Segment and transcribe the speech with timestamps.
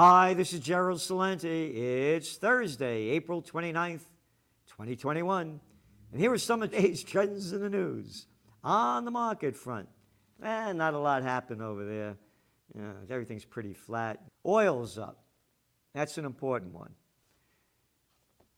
[0.00, 1.74] Hi, this is Gerald Celente.
[1.74, 4.04] It's Thursday, April 29th,
[4.68, 5.58] 2021.
[6.12, 8.28] And here are some of today's trends in the news.
[8.62, 9.88] On the market front,
[10.40, 12.16] eh, not a lot happened over there.
[12.76, 14.22] Yeah, everything's pretty flat.
[14.46, 15.24] Oil's up.
[15.94, 16.94] That's an important one.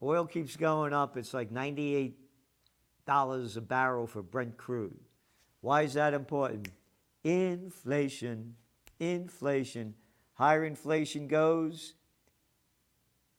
[0.02, 1.16] Oil keeps going up.
[1.16, 2.12] It's like $98
[3.56, 5.00] a barrel for Brent crude.
[5.62, 6.68] Why is that important?
[7.24, 8.56] Inflation.
[8.98, 9.94] Inflation.
[10.40, 11.92] Higher inflation goes,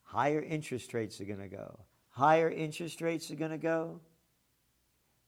[0.04, 1.80] higher interest rates are going to go.
[2.10, 3.98] Higher interest rates are going to go,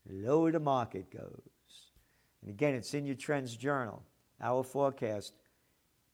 [0.09, 1.41] lower the market goes.
[2.43, 4.05] And again, it's in your trends journal,
[4.41, 5.33] our forecast,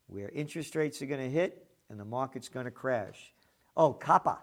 [0.06, 3.34] where interest rates are going to hit and the market's going to crash.
[3.76, 4.38] Oh, copper.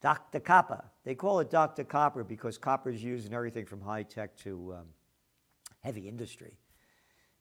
[0.00, 0.40] Dr.
[0.40, 0.82] Copper.
[1.04, 1.84] They call it Dr.
[1.84, 4.86] Copper because copper is used in everything from high tech to um,
[5.82, 6.54] heavy industry.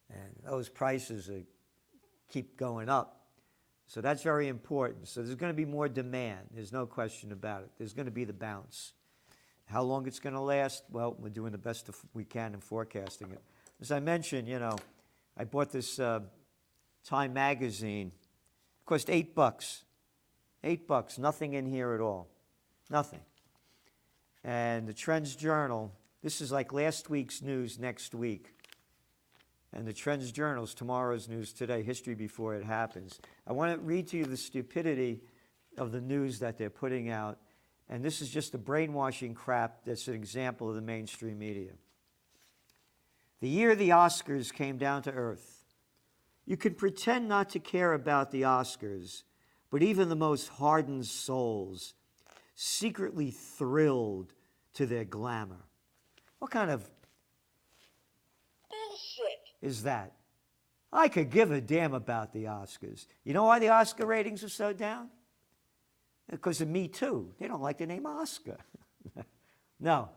[0.09, 1.43] And those prices are
[2.29, 3.15] keep going up.
[3.87, 5.07] So that's very important.
[5.07, 6.47] So there's going to be more demand.
[6.51, 7.71] There's no question about it.
[7.77, 8.93] There's going to be the bounce.
[9.65, 10.83] How long it's going to last?
[10.91, 13.41] Well, we're doing the best we can in forecasting it.
[13.81, 14.75] As I mentioned, you know,
[15.37, 16.21] I bought this uh,
[17.03, 18.07] Time magazine.
[18.07, 19.83] It cost eight bucks.
[20.63, 21.19] Eight bucks.
[21.19, 22.27] Nothing in here at all.
[22.89, 23.19] Nothing.
[24.43, 25.91] And the Trends Journal.
[26.23, 28.55] This is like last week's news next week
[29.75, 33.19] and the Trends Journals, tomorrow's news today, history before it happens.
[33.45, 35.21] I want to read to you the stupidity
[35.77, 37.37] of the news that they're putting out.
[37.89, 41.71] And this is just the brainwashing crap that's an example of the mainstream media.
[43.41, 45.65] The year the Oscars came down to earth.
[46.45, 49.23] You can pretend not to care about the Oscars,
[49.69, 51.95] but even the most hardened souls
[52.55, 54.31] secretly thrilled
[54.75, 55.65] to their glamour.
[56.39, 56.89] What kind of
[59.65, 60.13] is that
[60.93, 63.07] I could give a damn about the Oscars.
[63.23, 65.09] You know why the Oscar ratings are so down?
[66.29, 67.33] Because of Me Too.
[67.39, 68.57] They don't like the name Oscar.
[69.79, 70.09] no,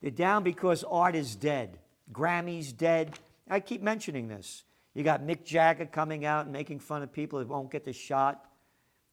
[0.00, 1.78] they're down because art is dead.
[2.12, 3.18] Grammy's dead.
[3.50, 4.64] I keep mentioning this.
[4.94, 7.92] You got Mick Jagger coming out and making fun of people that won't get the
[7.92, 8.44] shot.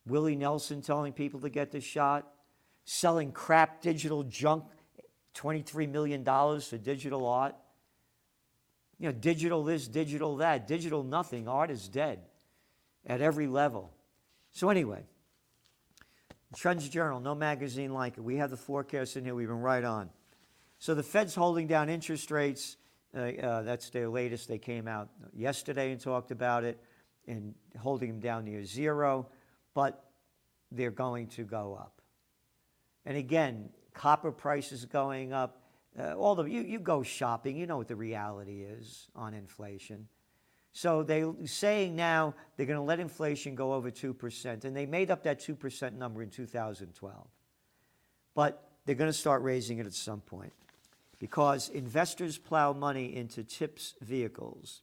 [0.07, 2.27] Willie Nelson telling people to get the shot.
[2.85, 4.63] Selling crap digital junk,
[5.35, 7.55] $23 million for digital art.
[8.99, 11.47] You know, digital this, digital that, digital nothing.
[11.47, 12.19] Art is dead
[13.05, 13.91] at every level.
[14.51, 15.03] So, anyway,
[16.55, 18.21] Trends Journal, no magazine like it.
[18.21, 19.35] We have the forecast in here.
[19.35, 20.09] We've been right on.
[20.79, 22.77] So, the Fed's holding down interest rates.
[23.15, 24.47] Uh, uh, that's their latest.
[24.47, 26.81] They came out yesterday and talked about it
[27.27, 29.27] and holding them down near zero,
[29.73, 30.05] but
[30.71, 32.01] they're going to go up.
[33.05, 35.64] And again, copper prices going up
[35.97, 40.07] uh, all the you, you go shopping, you know what the reality is on inflation.
[40.73, 45.09] So they're saying now they're going to let inflation go over 2%, and they made
[45.09, 47.27] up that 2% number in 2012.
[48.33, 50.51] But they're going to start raising it at some point
[51.17, 54.81] because investors plow money into TIPS vehicles.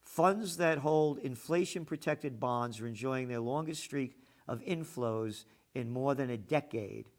[0.00, 4.16] Funds that hold inflation protected bonds are enjoying their longest streak
[4.46, 5.44] of inflows
[5.74, 7.10] in more than a decade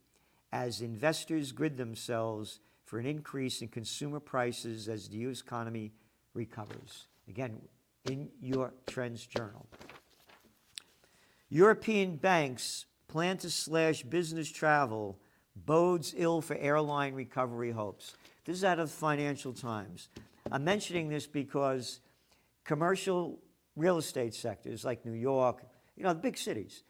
[0.53, 2.59] as investors grid themselves
[2.95, 5.41] for an increase in consumer prices as the U.S.
[5.41, 5.91] economy
[6.33, 7.07] recovers.
[7.28, 7.59] Again,
[8.09, 9.67] in your Trends Journal.
[11.50, 15.19] European banks plan to slash business travel,
[15.57, 18.16] bodes ill for airline recovery hopes.
[18.45, 20.07] This is out of Financial Times.
[20.50, 22.00] I'm mentioning this because
[22.63, 23.39] commercial
[23.75, 25.66] real estate sectors like New York,
[25.97, 26.83] you know, the big cities,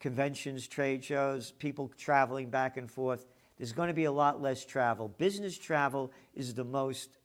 [0.00, 3.28] conventions, trade shows, people traveling back and forth,
[3.58, 5.08] there's going to be a lot less travel.
[5.08, 7.16] Business travel is the most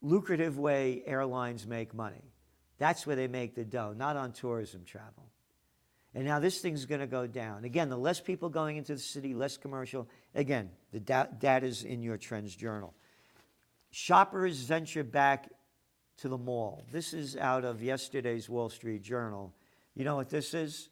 [0.00, 2.32] lucrative way airlines make money.
[2.78, 5.28] That's where they make the dough, not on tourism travel.
[6.14, 7.64] And now this thing's going to go down.
[7.64, 10.08] Again, the less people going into the city, less commercial.
[10.34, 12.92] Again, the da- data's in your Trends Journal.
[13.90, 15.50] Shoppers venture back
[16.18, 16.84] to the mall.
[16.90, 19.54] This is out of yesterday's Wall Street Journal.
[19.94, 20.88] You know what this is?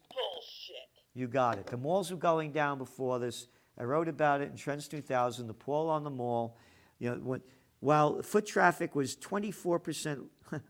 [1.13, 1.67] You got it.
[1.67, 3.47] The malls were going down before this.
[3.77, 6.57] I wrote about it in Trends 2000, the poll on the mall.
[6.99, 7.41] You know, when,
[7.79, 10.25] while foot traffic was 24%,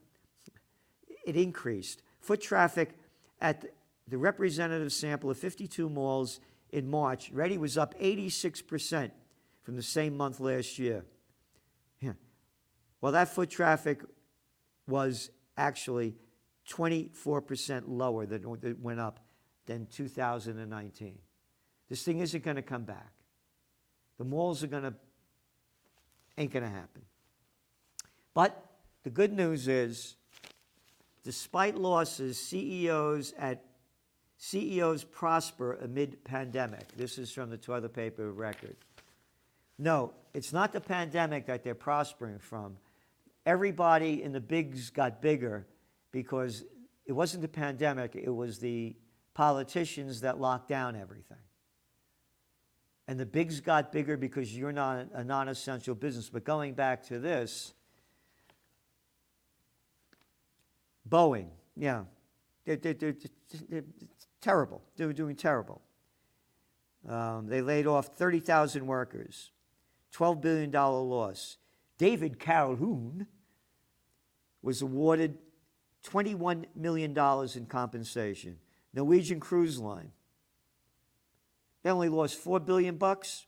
[1.26, 2.02] it increased.
[2.20, 2.98] Foot traffic
[3.40, 3.66] at
[4.08, 6.40] the representative sample of 52 malls
[6.72, 9.12] in March, ready was up 86%
[9.64, 11.04] from the same month last year.
[12.00, 12.14] Yeah.
[13.02, 14.02] Well, that foot traffic
[14.88, 16.16] was actually
[16.70, 19.20] 24% lower than it went up
[19.66, 21.18] than 2019.
[21.90, 23.12] This thing isn't going to come back.
[24.18, 24.94] The malls are going to,
[26.38, 27.02] ain't going to happen.
[28.34, 28.66] But
[29.04, 30.16] the good news is
[31.24, 33.64] Despite losses, CEOs at
[34.38, 36.92] CEOs prosper amid pandemic.
[36.98, 38.76] This is from the toilet paper record.
[39.78, 42.78] No, it's not the pandemic that they're prospering from.
[43.46, 45.68] Everybody in the bigs got bigger
[46.12, 46.64] because
[47.06, 48.96] it wasn't the pandemic, it was the
[49.34, 51.38] politicians that lock down everything.
[53.08, 56.30] And the bigs got bigger because you're not a non essential business.
[56.30, 57.74] But going back to this,
[61.10, 62.04] Boeing, yeah,
[62.66, 63.16] they're, they're, they're,
[63.70, 63.84] they're
[64.40, 64.82] terrible.
[64.96, 65.82] They were doing terrible.
[67.08, 69.52] Um, they laid off 30,000 workers,
[70.14, 71.58] $12 billion loss.
[71.98, 73.28] David Calhoun
[74.62, 75.38] was awarded
[76.08, 77.18] $21 million
[77.56, 78.58] in compensation.
[78.94, 80.12] Norwegian Cruise Line.
[81.84, 83.46] They only lost 4 billion bucks.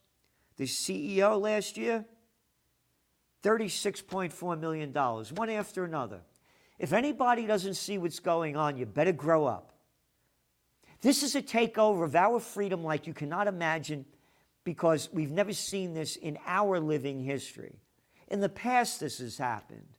[0.57, 2.05] The CEO last year,
[3.43, 6.21] $36.4 million, one after another.
[6.79, 9.73] If anybody doesn't see what's going on, you better grow up.
[11.01, 14.05] This is a takeover of our freedom like you cannot imagine
[14.63, 17.75] because we've never seen this in our living history.
[18.29, 19.97] In the past, this has happened.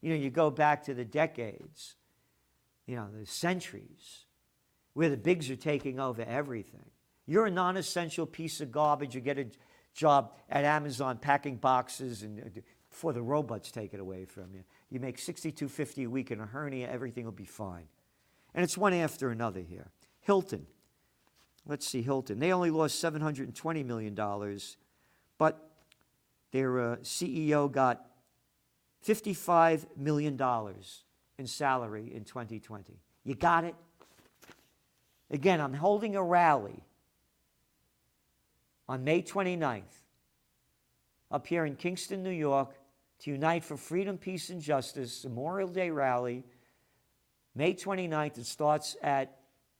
[0.00, 1.94] You know, you go back to the decades,
[2.86, 4.24] you know, the centuries,
[4.94, 6.90] where the bigs are taking over everything.
[7.26, 9.14] You're a non essential piece of garbage.
[9.14, 9.46] You get a
[9.94, 12.60] job at Amazon packing boxes and uh,
[12.90, 14.62] before the robots take it away from you.
[14.90, 17.86] You make 6250 a week in a hernia, everything will be fine.
[18.54, 19.88] And it's one after another here.
[20.20, 20.66] Hilton.
[21.66, 22.38] Let's see, Hilton.
[22.38, 24.14] They only lost $720 million,
[25.38, 25.70] but
[26.50, 28.04] their uh, CEO got
[29.06, 30.38] $55 million
[31.38, 33.00] in salary in 2020.
[33.24, 33.74] You got it?
[35.32, 36.84] Again, I'm holding a rally
[38.86, 39.82] on May 29th
[41.30, 42.74] up here in Kingston, New York,
[43.20, 46.44] to unite for freedom, peace, and justice, Memorial Day rally,
[47.54, 48.36] May 29th.
[48.38, 49.38] It starts at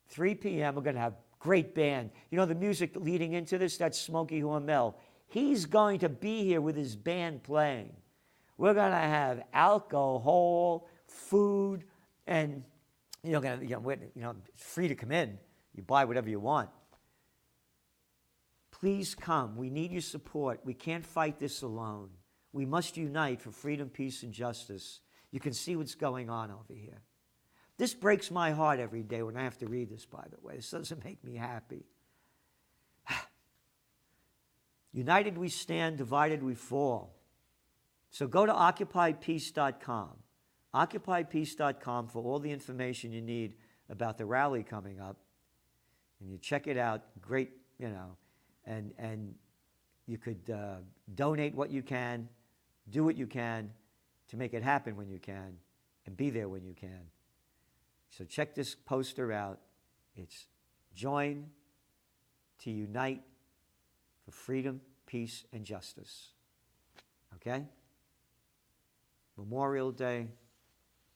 [0.09, 0.75] 3 p.m.
[0.75, 2.11] We're going to have great band.
[2.31, 3.77] You know the music leading into this?
[3.77, 4.95] That's Smokey Hormel.
[5.27, 7.93] He's going to be here with his band playing.
[8.57, 11.85] We're going to have alcohol, food,
[12.27, 12.63] and
[13.23, 15.39] you know, you know, you know, it's free to come in.
[15.75, 16.71] You buy whatever you want.
[18.71, 19.57] Please come.
[19.57, 20.61] We need your support.
[20.65, 22.11] We can't fight this alone.
[22.53, 25.01] We must unite for freedom, peace, and justice.
[25.31, 27.03] You can see what's going on over here.
[27.79, 30.57] This breaks my heart every day when I have to read this, by the way.
[30.57, 31.87] This doesn't make me happy.
[34.93, 37.15] United we stand, divided we fall.
[38.11, 40.11] So go to occupypeace.com.
[40.75, 43.55] Occupypeace.com for all the information you need
[43.91, 45.17] about the rally coming up.
[46.21, 47.03] And you check it out.
[47.21, 48.17] Great, you know,
[48.65, 49.35] and, and
[50.07, 50.77] you could uh,
[51.15, 52.29] donate what you can,
[52.91, 53.71] do what you can
[54.29, 55.59] to make it happen when you can,
[56.07, 57.03] and be there when you can.
[58.09, 59.59] So check this poster out.
[60.17, 60.47] It's
[60.95, 61.47] Join
[62.61, 63.23] to Unite
[64.25, 66.29] for Freedom, Peace, and Justice.
[67.37, 67.65] Okay?
[69.37, 70.29] Memorial Day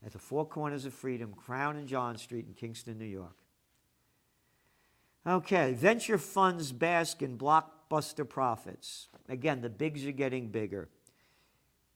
[0.06, 3.36] at the Four Corners of Freedom, Crown and John Street in Kingston, New York.
[5.26, 9.08] Okay, venture funds bask in blockbuster profits.
[9.28, 10.88] Again, the bigs are getting bigger.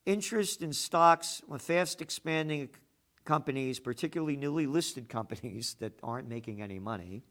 [0.04, 2.70] Interest in stocks, with fast expanding
[3.24, 7.22] companies, particularly newly listed companies that aren't making any money,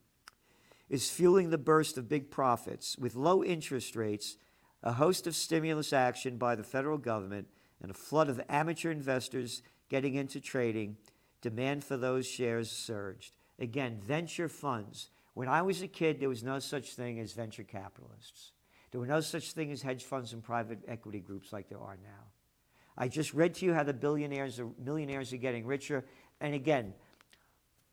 [0.87, 2.97] is fueling the burst of big profits.
[2.97, 4.37] With low interest rates,
[4.81, 7.49] a host of stimulus action by the federal government,
[7.81, 10.97] and a flood of amateur investors getting into trading,
[11.41, 13.35] demand for those shares surged.
[13.59, 17.63] Again, venture funds when I was a kid, there was no such thing as venture
[17.63, 18.51] capitalists.
[18.91, 21.97] There were no such thing as hedge funds and private equity groups like there are
[22.03, 22.25] now.
[22.97, 26.03] I just read to you how the billionaires or millionaires are getting richer.
[26.41, 26.93] And again,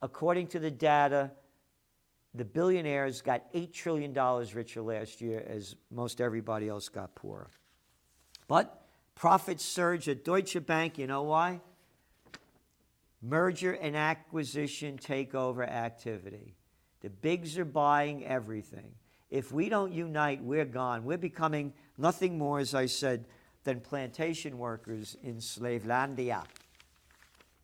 [0.03, 1.31] according to the data,
[2.35, 7.49] the billionaires got $8 trillion richer last year as most everybody else got poorer.
[8.49, 10.99] But profits surge at Deutsche Bank.
[10.99, 11.61] You know why?
[13.23, 16.55] Merger and acquisition takeover activity.
[17.01, 18.93] The bigs are buying everything.
[19.31, 21.05] If we don't unite, we're gone.
[21.05, 23.27] We're becoming nothing more, as I said,
[23.65, 26.45] than plantation workers in Slavelandia.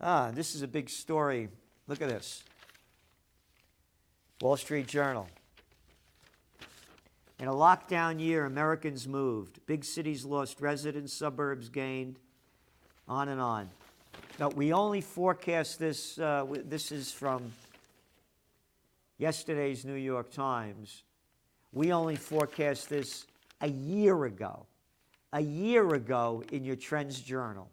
[0.01, 1.49] Ah, this is a big story.
[1.87, 2.43] Look at this
[4.41, 5.29] Wall Street Journal.
[7.39, 9.65] In a lockdown year, Americans moved.
[9.67, 12.19] Big cities lost residents, suburbs gained,
[13.09, 13.71] on and on.
[14.39, 17.53] Now, we only forecast this, uh, this is from
[19.19, 21.03] yesterday's New York Times,
[21.71, 23.27] we only forecast this
[23.61, 24.67] a year ago,
[25.33, 27.71] a year ago in your Trends Journal,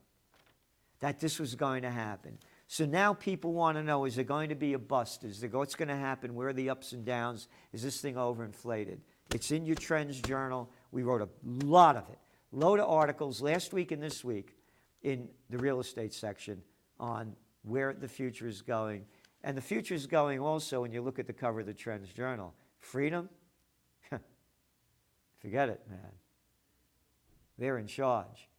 [1.00, 2.38] that this was going to happen.
[2.68, 5.24] So now people want to know is there going to be a bust?
[5.24, 6.36] Is there, what's going to happen?
[6.36, 7.48] Where are the ups and downs?
[7.72, 9.00] Is this thing overinflated?
[9.34, 10.70] It's in your Trends Journal.
[10.92, 11.30] We wrote a
[11.66, 12.20] lot of it,
[12.52, 14.59] load of articles last week and this week
[15.04, 16.62] in the real estate section
[17.00, 19.06] on where the future is going.
[19.44, 22.12] And the future is going also when you look at the cover of the Trends
[22.12, 22.54] Journal.
[22.80, 23.30] Freedom?
[25.40, 26.12] Forget it, man.
[27.58, 28.50] They're in charge.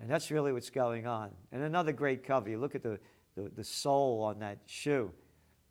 [0.00, 1.30] And that's really what's going on.
[1.52, 2.50] And another great cover.
[2.50, 2.98] You look at the,
[3.36, 5.12] the, the sole on that shoe.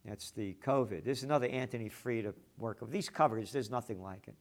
[0.05, 1.03] That's the COVID.
[1.03, 3.51] There's another Anthony Freda work of these covers.
[3.51, 4.35] There's nothing like it.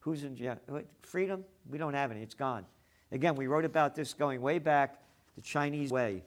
[0.00, 0.56] Who's in jail?
[1.02, 1.44] Freedom?
[1.68, 2.22] We don't have any.
[2.22, 2.64] It's gone.
[3.12, 4.98] Again, we wrote about this going way back
[5.36, 6.22] the Chinese way.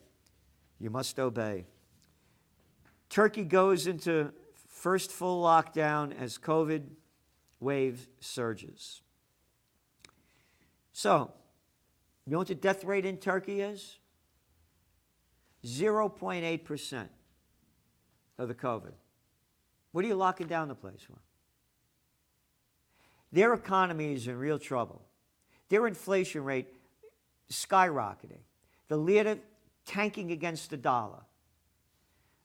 [0.78, 1.64] You must obey.
[3.08, 4.32] Turkey goes into
[4.68, 6.84] first full lockdown as COVID
[7.60, 9.02] wave surges.
[10.92, 11.32] So,
[12.24, 13.98] you know what the death rate in Turkey is?
[15.64, 17.08] 0.8%
[18.38, 18.92] of the COVID.
[19.92, 21.18] What are you locking down the place for?
[23.32, 25.02] Their economy is in real trouble.
[25.68, 26.68] Their inflation rate
[27.50, 28.40] skyrocketing.
[28.88, 29.38] The lira
[29.84, 31.22] tanking against the dollar.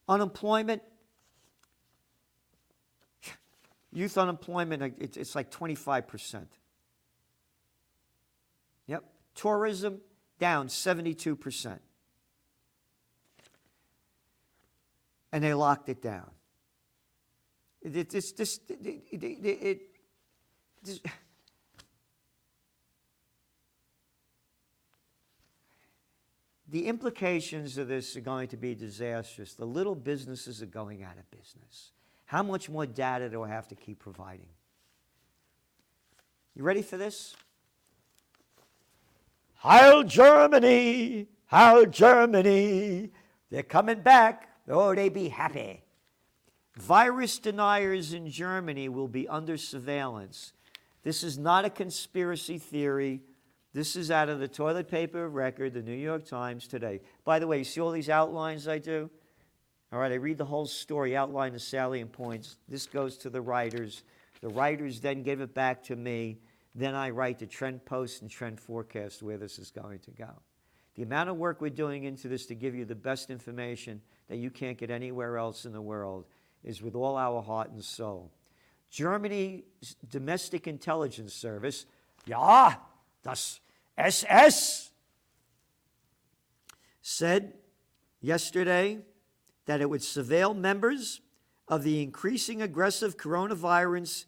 [0.08, 0.82] Unemployment,
[3.92, 6.46] youth unemployment, it's, it's like 25%.
[8.88, 9.04] Yep.
[9.36, 10.02] Tourism
[10.40, 11.80] down 72%.
[15.32, 16.30] And they locked it down.
[17.82, 19.82] It, it, it, it, it,
[20.86, 21.02] it
[26.72, 29.54] the implications of this are going to be disastrous.
[29.54, 31.92] The little businesses are going out of business.
[32.26, 34.48] How much more data do I have to keep providing?
[36.56, 37.36] You ready for this?
[39.56, 41.28] Heil Germany!
[41.48, 43.12] Heil Germany!
[43.50, 44.48] They're coming back.
[44.70, 45.84] Oh, they be happy.
[46.76, 50.54] Virus deniers in Germany will be under surveillance.
[51.04, 53.22] This is not a conspiracy theory.
[53.74, 57.00] This is out of the toilet paper record, the New York Times today.
[57.24, 59.10] By the way, you see all these outlines I do?
[59.94, 62.58] All right, I read the whole story, outline the salient points.
[62.68, 64.04] This goes to the writers.
[64.42, 66.40] The writers then give it back to me.
[66.76, 70.30] Then I write the trend post and trend forecast where this is going to go.
[70.96, 74.38] The amount of work we're doing into this to give you the best information that
[74.38, 76.26] you can't get anywhere else in the world
[76.64, 78.32] is with all our heart and soul.
[78.90, 79.64] Germany's
[80.10, 81.86] domestic intelligence service,
[82.26, 82.76] yeah,
[83.24, 83.60] Das
[83.98, 84.92] SS
[87.02, 87.54] said
[88.20, 89.00] yesterday
[89.66, 91.22] that it would surveil members
[91.68, 94.26] of the increasing aggressive coronavirus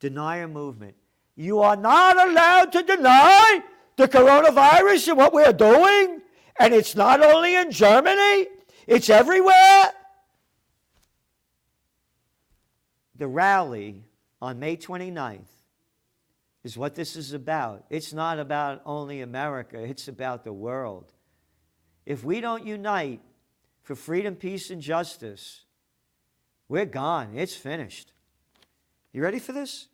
[0.00, 0.96] denier movement.
[1.36, 3.62] You are not allowed to deny
[3.96, 6.20] the coronavirus and what we're doing.
[6.58, 8.48] And it's not only in Germany,
[8.86, 9.92] it's everywhere.
[13.16, 14.04] The rally
[14.40, 15.61] on May 29th
[16.64, 17.84] is what this is about.
[17.90, 21.12] It's not about only America, it's about the world.
[22.06, 23.20] If we don't unite
[23.82, 25.64] for freedom, peace, and justice,
[26.68, 27.32] we're gone.
[27.34, 28.12] It's finished.
[29.12, 29.88] You ready for this?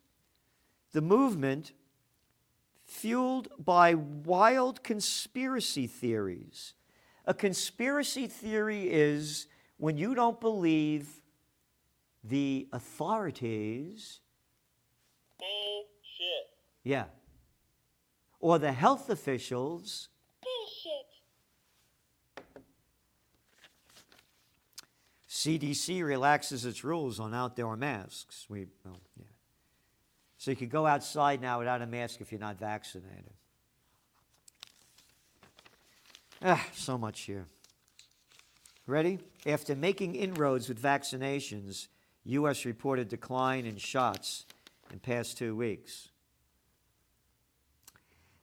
[0.93, 1.73] The movement,
[2.85, 6.75] fueled by wild conspiracy theories.
[7.27, 11.09] A conspiracy theory is when you don't believe
[12.25, 14.21] the authorities.
[15.39, 16.58] Bullshit.
[16.88, 17.04] Yeah.
[18.40, 20.09] Or the health officials.
[25.28, 28.47] CDC relaxes its rules on outdoor masks.
[28.49, 29.26] We, well, yeah.
[30.38, 33.35] So you can go outside now without a mask if you're not vaccinated.
[36.40, 37.45] Ah, so much here.
[38.87, 39.18] Ready?
[39.45, 41.88] After making inroads with vaccinations,
[42.25, 42.64] U.S.
[42.64, 44.47] reported decline in shots
[44.90, 46.09] in past two weeks.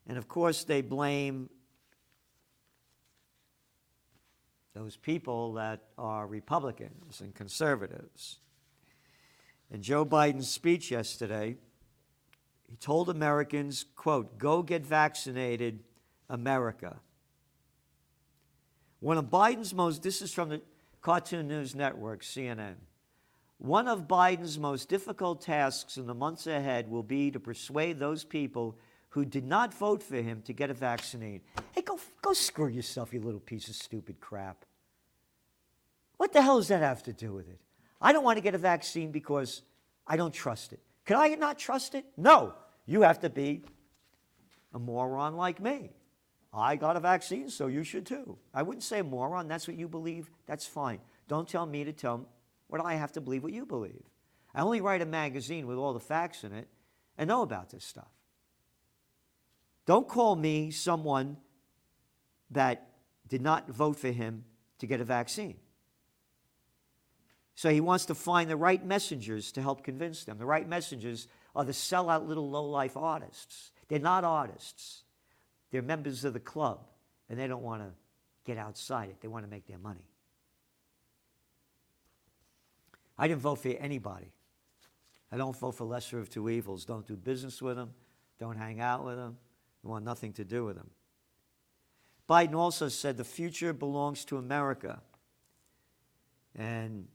[0.07, 1.49] And of course, they blame
[4.73, 8.39] those people that are Republicans and conservatives.
[9.71, 11.55] In Joe Biden's speech yesterday,
[12.69, 15.83] he told Americans, quote, go get vaccinated,
[16.29, 16.97] America.
[18.99, 20.61] One of Biden's most, this is from the
[21.01, 22.75] Cartoon News Network, CNN.
[23.57, 28.23] One of Biden's most difficult tasks in the months ahead will be to persuade those
[28.23, 28.77] people
[29.15, 31.39] who did not vote for him to get a vaccine.
[31.71, 34.65] Hey, go, go screw yourself, you little piece of stupid crap.
[36.17, 37.61] What the hell does that have to do with it?
[38.01, 39.61] I don't want to get a vaccine because
[40.05, 40.81] I don't trust it.
[41.05, 42.03] Can I not trust it?
[42.17, 42.55] No.
[42.85, 43.63] You have to be
[44.73, 45.91] a moron like me.
[46.53, 48.37] I got a vaccine, so you should too.
[48.53, 49.47] I wouldn't say moron.
[49.47, 50.29] That's what you believe.
[50.45, 50.99] That's fine.
[51.29, 52.27] Don't tell me to tell
[52.67, 54.03] what I have to believe what you believe.
[54.53, 56.67] I only write a magazine with all the facts in it
[57.17, 58.09] and know about this stuff.
[59.85, 61.37] Don't call me someone
[62.51, 62.89] that
[63.27, 64.43] did not vote for him
[64.79, 65.57] to get a vaccine.
[67.55, 70.37] So he wants to find the right messengers to help convince them.
[70.37, 73.71] The right messengers are the sellout little low-life artists.
[73.87, 75.03] They're not artists.
[75.71, 76.79] They're members of the club,
[77.29, 77.91] and they don't want to
[78.43, 79.21] get outside it.
[79.21, 80.07] They want to make their money.
[83.17, 84.33] I didn't vote for anybody.
[85.31, 86.85] I don't vote for lesser of two evils.
[86.85, 87.93] Don't do business with them.
[88.37, 89.37] Don't hang out with them.
[89.85, 90.89] I want nothing to do with them.
[92.27, 95.01] Biden also said the future belongs to America.
[96.55, 97.07] And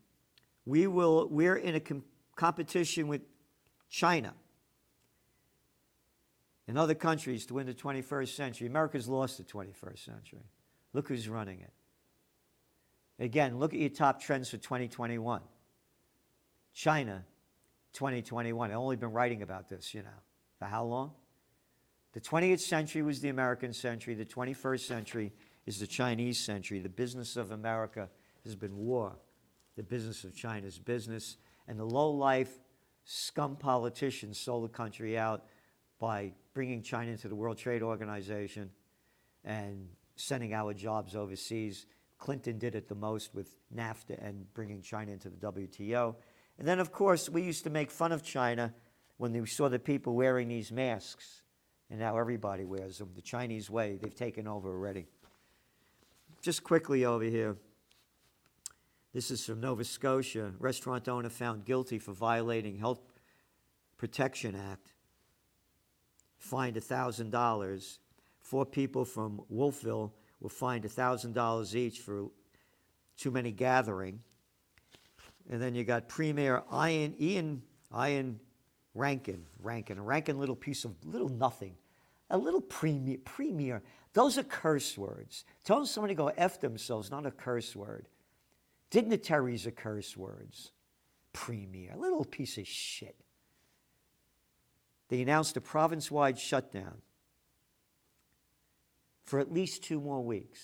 [0.64, 2.04] we will, we're in a com-
[2.36, 3.22] competition with
[3.88, 4.34] China
[6.68, 8.68] and other countries to win the 21st century.
[8.68, 10.44] America's lost the 21st century.
[10.92, 11.72] Look who's running it.
[13.18, 15.42] Again, look at your top trends for 2021.
[16.72, 17.24] China,
[17.94, 18.70] 2021.
[18.70, 20.08] I've only been writing about this, you know.
[20.58, 21.12] For how long?
[22.12, 24.14] The 20th century was the American century.
[24.14, 25.32] The 21st century
[25.66, 26.80] is the Chinese century.
[26.80, 28.08] The business of America
[28.44, 29.16] has been war.
[29.76, 31.36] The business of China's business.
[31.68, 32.50] And the low life
[33.04, 35.44] scum politicians sold the country out
[36.00, 38.70] by bringing China into the World Trade Organization
[39.44, 41.86] and sending our jobs overseas.
[42.18, 46.16] Clinton did it the most with NAFTA and bringing China into the WTO.
[46.58, 48.74] And then, of course, we used to make fun of China
[49.16, 51.42] when we saw the people wearing these masks.
[51.90, 53.10] And now everybody wears them.
[53.16, 55.06] The Chinese way, they've taken over already.
[56.40, 57.56] Just quickly over here.
[59.12, 60.52] This is from Nova Scotia.
[60.60, 63.00] Restaurant owner found guilty for violating Health
[63.98, 64.92] Protection Act.
[66.38, 67.98] Fined $1,000.
[68.40, 72.30] Four people from Wolfville were fined $1,000 each for
[73.16, 74.20] too many gathering.
[75.50, 77.62] And then you got Premier Iain, Iain,
[77.92, 78.38] Iain
[78.94, 81.74] Rankin, Rankin, Rankin little piece of little nothing,
[82.28, 83.82] a little premier, premier.
[84.12, 85.44] Those are curse words.
[85.64, 88.08] Telling somebody to go F themselves, not a curse word.
[88.90, 90.72] Dignitaries are curse words.
[91.32, 93.16] Premier, little piece of shit.
[95.08, 97.02] They announced a province wide shutdown
[99.24, 100.60] for at least two more weeks.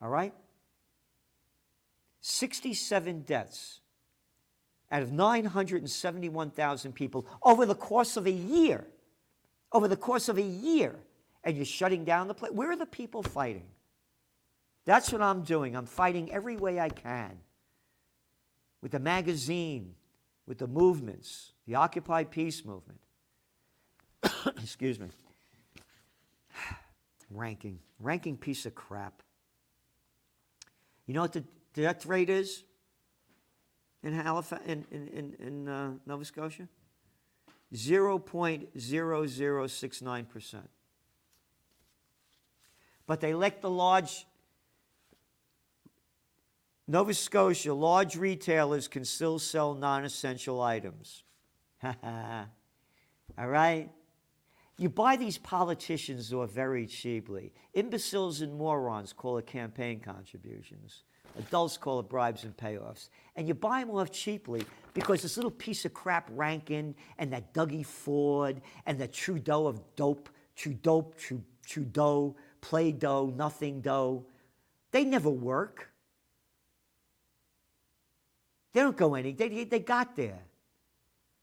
[0.00, 0.34] All right?
[2.20, 3.80] 67 deaths
[4.92, 8.86] out of 971,000 people over the course of a year.
[9.72, 10.94] Over the course of a year.
[11.42, 12.52] And you're shutting down the place.
[12.52, 13.64] Where are the people fighting?
[14.84, 15.74] That's what I'm doing.
[15.74, 17.38] I'm fighting every way I can.
[18.82, 19.94] With the magazine,
[20.46, 23.00] with the movements, the Occupy Peace movement.
[24.62, 25.08] Excuse me.
[27.30, 27.78] Ranking.
[27.98, 29.22] Ranking piece of crap.
[31.06, 32.64] You know what the death rate is
[34.02, 36.66] in Halifax, in, in, in, in uh, Nova Scotia?
[37.74, 40.56] 0.0069%.
[43.06, 44.26] But they let the large,
[46.86, 51.22] Nova Scotia, large retailers can still sell non essential items.
[51.82, 52.48] All
[53.38, 53.88] right?
[54.78, 57.52] You buy these politicians who are very cheaply.
[57.74, 61.02] Imbeciles and morons call it campaign contributions.
[61.38, 63.08] Adults call it bribes and payoffs.
[63.36, 64.64] And you buy them off cheaply
[64.94, 69.80] because this little piece of crap Rankin and that Dougie Ford and that Trudeau of
[69.96, 71.12] dope, Trudeau,
[71.64, 74.26] Trudeau, play dough, nothing dough,
[74.90, 75.90] they never work.
[78.72, 80.42] They don't go any, they, they got there.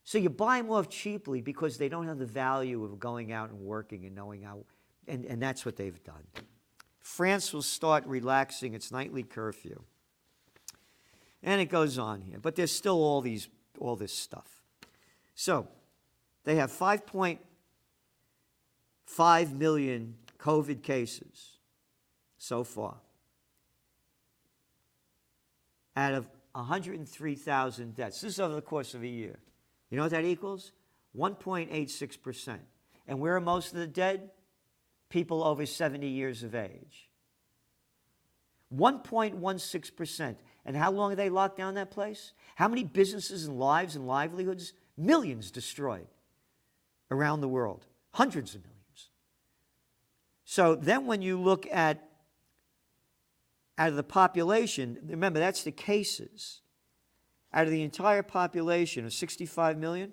[0.04, 3.52] So you buy them off cheaply because they don't have the value of going out
[3.52, 4.66] and working and knowing how,
[5.08, 6.24] and, and that's what they've done.
[7.10, 9.82] France will start relaxing its nightly curfew.
[11.42, 13.48] And it goes on here, but there's still all these
[13.80, 14.62] all this stuff.
[15.34, 15.68] So,
[16.44, 21.58] they have 5.5 million COVID cases
[22.38, 22.98] so far
[25.96, 28.22] out of 103,000 deaths.
[28.22, 29.40] This is over the course of a year.
[29.90, 30.74] You know what that equals?
[31.18, 32.60] 1.86%.
[33.08, 34.30] And where are most of the dead?
[35.10, 37.10] People over 70 years of age.
[38.76, 40.36] 1.16%.
[40.66, 42.34] And how long they locked down that place?
[42.56, 44.74] How many businesses and lives and livelihoods?
[44.98, 46.08] Millions destroyed
[47.10, 47.86] around the world.
[48.12, 49.10] Hundreds of millions.
[50.46, 52.04] So then when you look at
[53.78, 56.62] out of the population, remember that's the cases.
[57.54, 60.12] Out of the entire population of 65 million,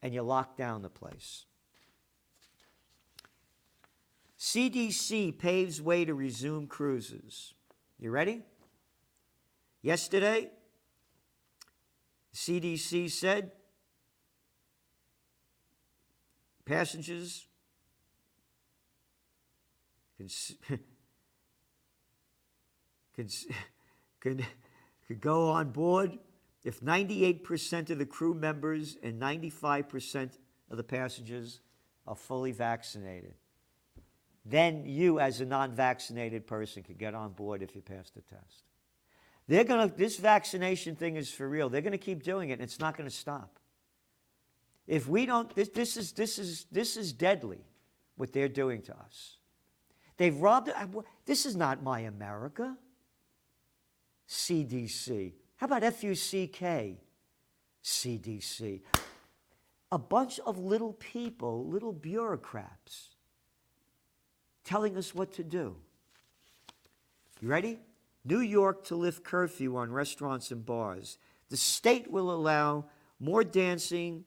[0.00, 1.46] And you lock down the place.
[4.38, 7.54] CDC paves way to resume cruises.
[7.98, 8.42] You ready?
[9.82, 10.50] Yesterday,
[12.34, 13.52] CDC said
[16.64, 17.48] passengers
[20.18, 20.28] can,
[24.20, 24.44] can,
[25.06, 26.18] could go on board
[26.64, 30.38] if 98% of the crew members and 95%
[30.70, 31.60] of the passengers
[32.06, 33.34] are fully vaccinated.
[34.44, 38.22] Then you, as a non vaccinated person, can get on board if you pass the
[38.22, 38.64] test.
[39.46, 41.68] They're going to, this vaccination thing is for real.
[41.68, 43.58] They're going to keep doing it, and it's not going to stop.
[44.86, 47.64] If we don't, this, this, is, this, is, this is deadly,
[48.16, 49.36] what they're doing to us.
[50.16, 50.70] They've robbed,
[51.26, 52.76] this is not my America.
[54.28, 55.32] CDC.
[55.56, 56.98] How about FUCK?
[57.82, 58.80] CDC.
[59.90, 63.14] A bunch of little people, little bureaucrats,
[64.64, 65.76] telling us what to do.
[67.40, 67.78] You ready?
[68.24, 71.18] New York to lift curfew on restaurants and bars.
[71.48, 72.84] The state will allow
[73.18, 74.24] more dancing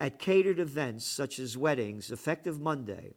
[0.00, 3.14] at catered events such as weddings effective Monday.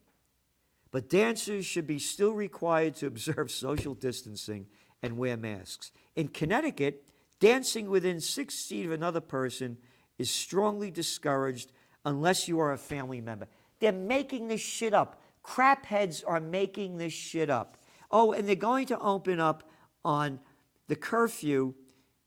[0.92, 4.68] But dancers should be still required to observe social distancing
[5.02, 5.92] and wear masks.
[6.16, 7.04] In Connecticut,
[7.40, 9.78] dancing within six feet of another person
[10.18, 11.72] is strongly discouraged
[12.06, 13.48] unless you are a family member.
[13.80, 15.22] They're making this shit up.
[15.44, 17.78] Crapheads are making this shit up.
[18.12, 19.70] Oh, and they're going to open up
[20.04, 20.40] on
[20.88, 21.74] the curfew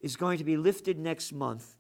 [0.01, 1.77] is going to be lifted next month.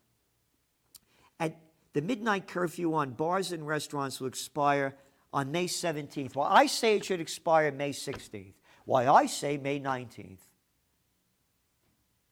[1.38, 1.60] At
[1.92, 4.96] the midnight curfew on bars and restaurants will expire
[5.32, 6.34] on May 17th.
[6.34, 8.54] Well, I say it should expire May 16th.
[8.84, 10.38] Why I say May 19th.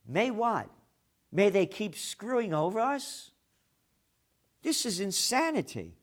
[0.07, 0.69] May what?
[1.33, 3.31] May they keep screwing over us?
[4.63, 5.95] This is insanity.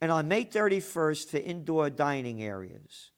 [0.00, 3.10] And on May 31st for indoor dining areas.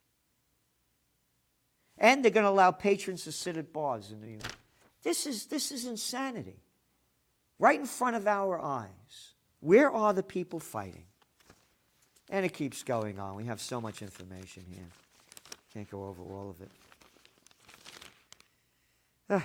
[1.96, 4.52] And they're going to allow patrons to sit at bars in New York.
[5.02, 6.60] This is, this is insanity.
[7.58, 9.34] Right in front of our eyes.
[9.60, 11.06] Where are the people fighting?
[12.28, 13.36] And it keeps going on.
[13.36, 14.88] We have so much information here.
[15.74, 16.70] Can't go over all of it.
[19.28, 19.44] Ah.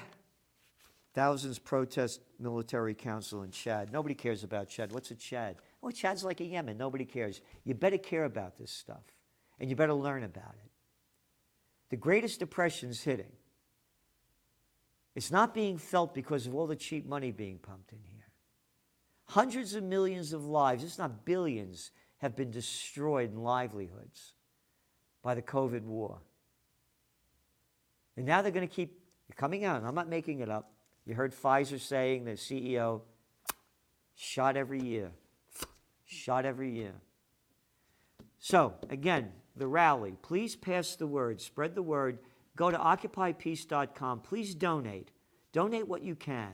[1.16, 3.92] Thousands protest military council in Chad.
[3.92, 4.92] Nobody cares about Chad.
[4.92, 5.56] What's a Chad?
[5.82, 6.78] Oh, Chad's like a Yemen.
[6.78, 7.42] Nobody cares.
[7.64, 9.04] You better care about this stuff,
[9.60, 10.72] and you better learn about it.
[11.90, 13.32] The greatest depression's hitting.
[15.16, 18.28] It's not being felt because of all the cheap money being pumped in here.
[19.26, 24.34] Hundreds of millions of lives, it's not billions, have been destroyed in livelihoods
[25.22, 26.20] by the COVID war.
[28.18, 29.00] And now they're going to keep
[29.36, 29.84] coming out.
[29.84, 30.72] I'm not making it up.
[31.06, 33.02] You heard Pfizer saying, the CEO,
[34.16, 35.12] shot every year.
[36.06, 36.94] Shot every year.
[38.40, 40.16] So, again, the rally.
[40.22, 42.20] Please pass the word, spread the word.
[42.56, 44.22] Go to occupypeace.com.
[44.22, 45.12] Please donate.
[45.54, 46.54] Donate what you can.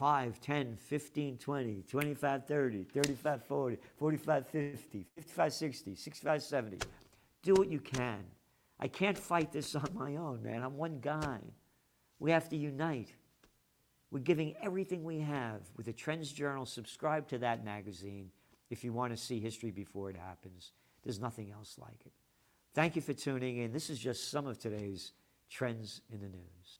[0.00, 6.78] 5, 10, 15, 20, 25, 30, 35, 40, 45, 50, 55, 60, 65, 70.
[7.42, 8.24] Do what you can.
[8.78, 10.62] I can't fight this on my own, man.
[10.62, 11.40] I'm one guy.
[12.18, 13.12] We have to unite.
[14.10, 16.64] We're giving everything we have with the Trends Journal.
[16.64, 18.30] Subscribe to that magazine
[18.70, 20.72] if you want to see history before it happens.
[21.04, 22.12] There's nothing else like it.
[22.72, 23.70] Thank you for tuning in.
[23.70, 25.12] This is just some of today's
[25.50, 26.79] trends in the news.